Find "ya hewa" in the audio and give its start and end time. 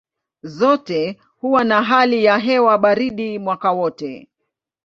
2.23-2.77